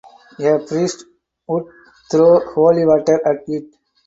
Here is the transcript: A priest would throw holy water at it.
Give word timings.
A 0.39 0.57
priest 0.57 1.05
would 1.45 1.65
throw 2.09 2.39
holy 2.55 2.87
water 2.87 3.21
at 3.23 3.43
it. 3.47 3.65